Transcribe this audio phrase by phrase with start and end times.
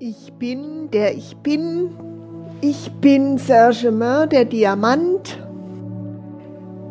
[0.00, 1.90] Ich bin, der ich bin.
[2.60, 5.38] Ich bin Saint-Germain, der Diamant.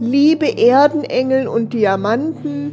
[0.00, 2.72] Liebe Erdenengel und Diamanten,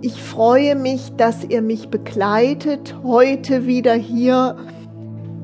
[0.00, 4.56] ich freue mich, dass ihr mich begleitet, heute wieder hier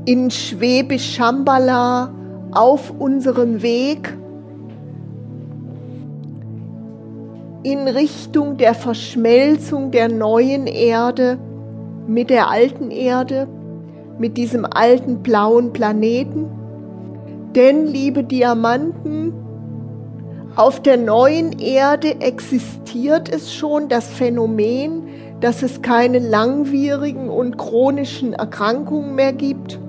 [0.05, 2.13] in Schwäbisch Shambhala
[2.51, 4.17] auf unserem Weg
[7.63, 11.39] in Richtung der Verschmelzung der neuen Erde
[12.07, 13.49] mit der alten Erde,
[14.19, 16.47] mit diesem alten blauen Planeten.
[17.55, 19.33] Denn, liebe Diamanten,
[20.57, 25.09] auf der neuen Erde existiert es schon das Phänomen,
[25.41, 29.81] dass es keine langwierigen und chronischen Erkrankungen mehr gibt.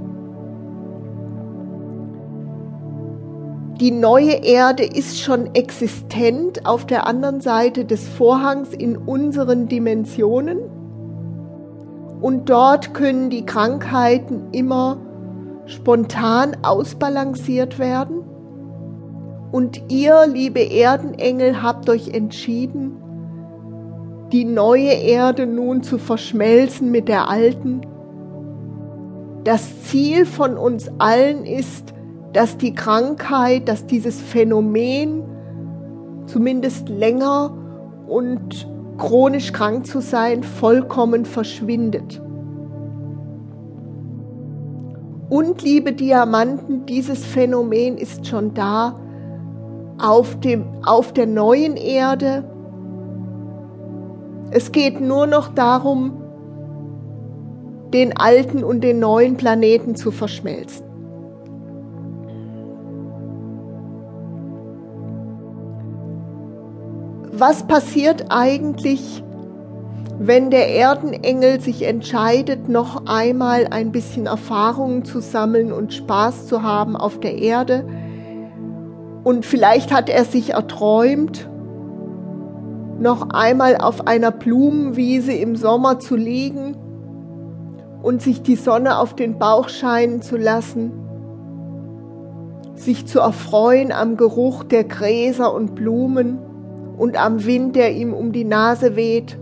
[3.79, 10.59] Die neue Erde ist schon existent auf der anderen Seite des Vorhangs in unseren Dimensionen.
[12.25, 14.97] Und dort können die Krankheiten immer
[15.67, 18.23] spontan ausbalanciert werden.
[19.51, 22.97] Und ihr, liebe Erdenengel, habt euch entschieden,
[24.31, 27.81] die neue Erde nun zu verschmelzen mit der alten.
[29.43, 31.93] Das Ziel von uns allen ist,
[32.33, 35.21] dass die Krankheit, dass dieses Phänomen
[36.25, 37.55] zumindest länger
[38.07, 42.21] und chronisch krank zu sein, vollkommen verschwindet.
[45.35, 48.97] Und liebe Diamanten, dieses Phänomen ist schon da
[50.01, 52.45] auf, dem, auf der neuen Erde.
[54.51, 56.13] Es geht nur noch darum,
[57.93, 60.85] den alten und den neuen Planeten zu verschmelzen.
[67.37, 69.21] was passiert eigentlich,
[70.17, 76.63] wenn der Erdenengel sich entscheidet, noch einmal ein bisschen Erfahrungen zu sammeln und Spaß zu
[76.63, 77.85] haben auf der Erde?
[79.23, 81.49] Und vielleicht hat er sich erträumt,
[82.99, 86.77] noch einmal auf einer Blumenwiese im Sommer zu liegen
[88.01, 90.91] und sich die Sonne auf den Bauch scheinen zu lassen,
[92.75, 96.37] sich zu erfreuen am Geruch der Gräser und Blumen
[96.97, 99.37] und am Wind, der ihm um die Nase weht.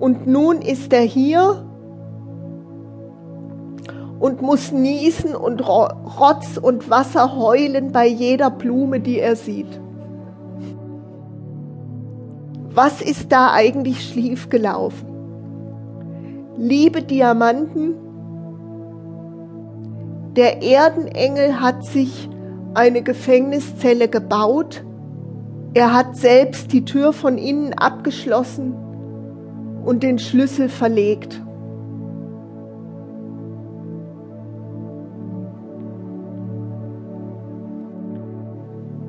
[0.00, 1.62] Und nun ist er hier
[4.18, 9.78] und muss niesen und Rotz und Wasser heulen bei jeder Blume, die er sieht.
[12.72, 15.06] Was ist da eigentlich schief gelaufen?
[16.56, 17.94] Liebe Diamanten,
[20.34, 22.30] der Erdenengel hat sich
[22.72, 24.82] eine Gefängniszelle gebaut,
[25.74, 28.89] er hat selbst die Tür von innen abgeschlossen
[29.84, 31.42] und den Schlüssel verlegt.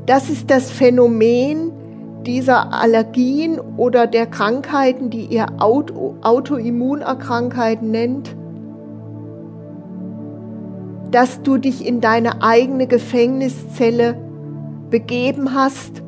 [0.06, 1.72] Das ist das Phänomen
[2.26, 8.36] dieser Allergien oder der Krankheiten, die ihr Auto Autoimmunerkrankheiten nennt,
[11.12, 14.16] dass du dich in deine eigene Gefängniszelle
[14.90, 16.04] begeben hast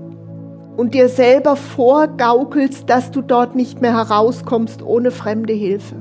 [0.76, 5.96] und dir selber vorgaukelst, dass du dort nicht mehr herauskommst ohne fremde Hilfe.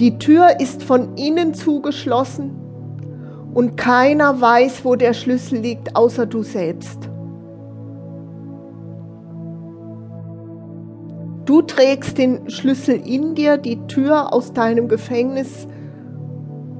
[0.00, 2.50] Die Tür ist von innen zugeschlossen
[3.54, 7.08] und keiner weiß, wo der Schlüssel liegt, außer du selbst.
[11.44, 15.66] Du trägst den Schlüssel in dir, die Tür aus deinem Gefängnis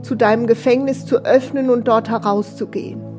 [0.03, 3.12] zu deinem Gefängnis zu öffnen und dort herauszugehen.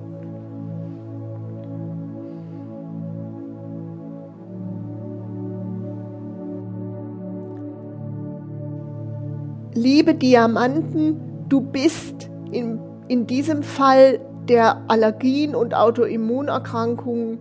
[9.75, 17.39] Liebe Diamanten, du bist in, in diesem Fall der Allergien und Autoimmunerkrankungen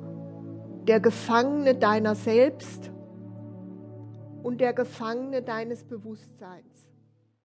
[0.87, 2.91] der Gefangene deiner selbst
[4.43, 6.72] und der Gefangene deines Bewusstseins.